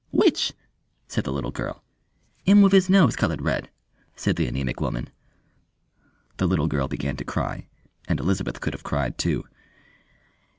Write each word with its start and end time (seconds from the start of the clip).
"Which?" 0.09 0.53
said 1.07 1.25
the 1.25 1.31
little 1.31 1.51
girl. 1.51 1.83
"'Im 2.47 2.63
wiv 2.63 2.71
his 2.71 2.89
nose 2.89 3.15
coloured 3.15 3.43
red," 3.43 3.69
said 4.15 4.35
the 4.35 4.49
anæmic 4.49 4.81
woman. 4.81 5.11
The 6.37 6.47
little 6.47 6.65
girl 6.67 6.87
began 6.87 7.17
to 7.17 7.23
cry, 7.23 7.67
and 8.07 8.19
Elizabeth 8.19 8.61
could 8.61 8.73
have 8.73 8.81
cried 8.81 9.19
too. 9.19 9.45